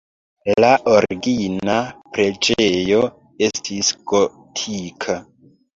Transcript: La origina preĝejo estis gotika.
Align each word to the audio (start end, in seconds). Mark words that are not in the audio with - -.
La 0.63 0.69
origina 0.93 1.75
preĝejo 2.17 3.05
estis 3.51 3.95
gotika. 4.15 5.23